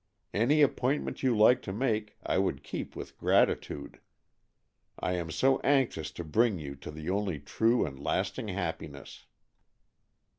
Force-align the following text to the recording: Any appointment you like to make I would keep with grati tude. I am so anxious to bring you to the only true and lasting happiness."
Any 0.33 0.63
appointment 0.63 1.21
you 1.21 1.37
like 1.37 1.61
to 1.61 1.71
make 1.71 2.17
I 2.25 2.39
would 2.39 2.63
keep 2.63 2.95
with 2.95 3.15
grati 3.19 3.61
tude. 3.61 3.99
I 4.99 5.11
am 5.13 5.29
so 5.29 5.59
anxious 5.59 6.09
to 6.13 6.23
bring 6.23 6.57
you 6.57 6.73
to 6.77 6.89
the 6.89 7.11
only 7.11 7.37
true 7.37 7.85
and 7.85 8.03
lasting 8.03 8.47
happiness." 8.47 9.27